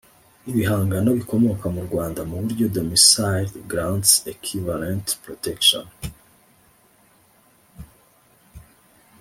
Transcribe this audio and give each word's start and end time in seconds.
ibihangano 0.49 1.09
bikomoka 1.19 1.65
mu 1.75 1.81
Rwanda 1.87 2.21
mu 2.29 2.35
buryo 2.41 2.65
domiciled 2.75 3.55
grants 3.71 4.13
equivalent 4.33 5.07
protection 5.23 5.85